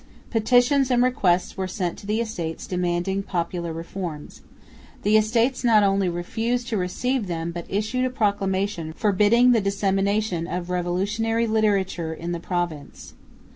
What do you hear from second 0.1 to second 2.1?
Petitions and requests were sent to